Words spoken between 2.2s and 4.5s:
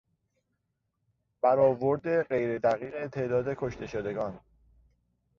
غیر دقیق تعداد کشته شدگان